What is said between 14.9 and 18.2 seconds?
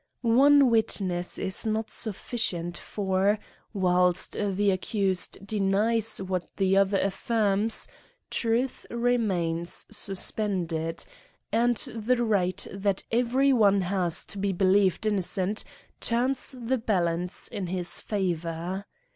innocent turns the balanci^ in hi^